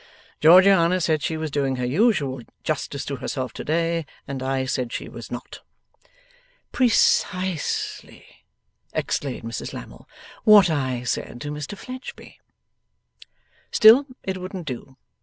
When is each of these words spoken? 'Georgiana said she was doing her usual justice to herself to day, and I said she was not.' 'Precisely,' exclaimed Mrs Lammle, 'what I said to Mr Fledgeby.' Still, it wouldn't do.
'Georgiana 0.39 0.99
said 0.99 1.21
she 1.21 1.37
was 1.37 1.51
doing 1.51 1.75
her 1.75 1.85
usual 1.85 2.41
justice 2.63 3.05
to 3.05 3.17
herself 3.17 3.53
to 3.53 3.63
day, 3.63 4.03
and 4.27 4.41
I 4.41 4.65
said 4.65 4.91
she 4.91 5.07
was 5.07 5.29
not.' 5.29 5.59
'Precisely,' 6.71 8.25
exclaimed 8.93 9.43
Mrs 9.43 9.73
Lammle, 9.73 10.09
'what 10.43 10.71
I 10.71 11.03
said 11.03 11.39
to 11.41 11.51
Mr 11.51 11.77
Fledgeby.' 11.77 12.39
Still, 13.69 14.07
it 14.23 14.39
wouldn't 14.39 14.65
do. 14.65 14.97